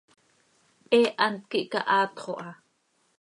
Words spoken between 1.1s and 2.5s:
hant quih cahaatxo